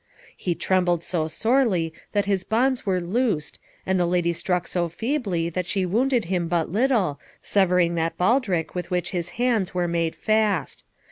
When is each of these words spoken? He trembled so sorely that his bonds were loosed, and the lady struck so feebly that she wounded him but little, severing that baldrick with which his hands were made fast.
He 0.35 0.55
trembled 0.55 1.03
so 1.03 1.27
sorely 1.27 1.93
that 2.13 2.25
his 2.25 2.43
bonds 2.43 2.87
were 2.87 2.99
loosed, 2.99 3.59
and 3.85 3.99
the 3.99 4.07
lady 4.07 4.33
struck 4.33 4.65
so 4.67 4.89
feebly 4.89 5.47
that 5.51 5.67
she 5.67 5.85
wounded 5.85 6.25
him 6.25 6.47
but 6.47 6.71
little, 6.71 7.19
severing 7.43 7.93
that 7.93 8.17
baldrick 8.17 8.73
with 8.73 8.89
which 8.89 9.11
his 9.11 9.29
hands 9.37 9.75
were 9.75 9.87
made 9.87 10.15
fast. 10.15 10.83